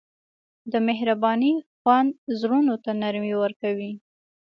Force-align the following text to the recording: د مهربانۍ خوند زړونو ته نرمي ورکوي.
د 0.71 0.73
مهربانۍ 0.87 1.53
خوند 1.77 2.11
زړونو 2.39 2.73
ته 2.83 2.91
نرمي 3.01 3.33
ورکوي. 3.43 3.91